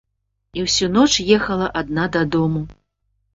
[0.59, 2.65] І ўсю ноч ехала адна дадому.